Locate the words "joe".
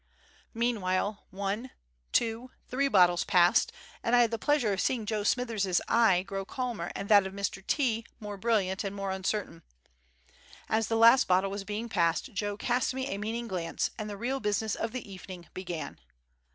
5.05-5.21, 12.33-12.57